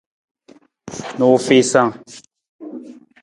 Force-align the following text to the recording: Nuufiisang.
Nuufiisang. 1.17 1.91